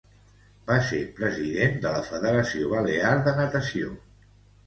Va 0.69 0.75
ser 0.85 1.01
president 1.19 1.75
de 1.83 1.91
la 1.97 2.01
Federació 2.09 2.71
Balear 2.71 3.11
de 3.27 3.37
Natació. 3.41 3.93